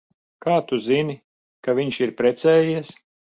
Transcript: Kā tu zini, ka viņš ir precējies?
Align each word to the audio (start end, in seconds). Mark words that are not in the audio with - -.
Kā 0.45 0.53
tu 0.71 0.79
zini, 0.85 1.15
ka 1.67 1.77
viņš 1.81 1.99
ir 2.07 2.17
precējies? 2.23 2.93